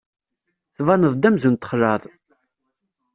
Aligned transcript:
Tbaneḍ-d 0.75 1.27
amzun 1.27 1.55
txelɛeḍ. 1.55 2.03